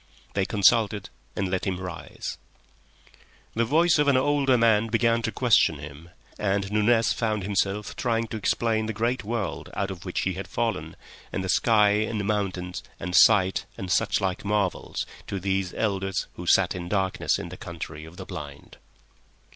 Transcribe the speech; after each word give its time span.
They 0.33 0.45
consulted 0.47 1.11
and 1.35 1.47
let 1.47 1.65
him 1.67 1.79
rise. 1.79 2.39
The 3.53 3.65
voice 3.65 3.99
of 3.99 4.07
an 4.07 4.17
older 4.17 4.57
man 4.57 4.87
began 4.87 5.21
to 5.21 5.31
question 5.31 5.77
him, 5.77 6.09
and 6.39 6.71
Nunez 6.71 7.13
found 7.13 7.43
himself 7.43 7.95
trying 7.95 8.25
to 8.29 8.37
explain 8.37 8.87
the 8.87 8.93
great 8.97 9.23
world 9.23 9.69
out 9.75 9.91
of 9.91 10.03
which 10.03 10.21
he 10.21 10.33
had 10.33 10.47
fallen, 10.47 10.95
and 11.31 11.43
the 11.43 11.49
sky 11.49 11.89
and 11.91 12.25
mountains 12.25 12.81
and 12.99 13.13
such 13.15 14.19
like 14.19 14.43
marvels, 14.43 15.05
to 15.27 15.39
these 15.39 15.71
elders 15.75 16.25
who 16.33 16.47
sat 16.47 16.73
in 16.73 16.89
darkness 16.89 17.37
in 17.37 17.49
the 17.49 17.55
Country 17.57 18.03
of 18.03 18.17
the 18.17 18.25
Blind. 18.25 18.77